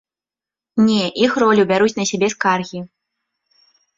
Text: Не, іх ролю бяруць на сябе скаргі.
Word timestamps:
Не, 0.87 1.03
іх 1.25 1.31
ролю 1.43 1.65
бяруць 1.71 1.91
на 1.99 2.05
сябе 2.11 2.27
скаргі. 2.37 2.79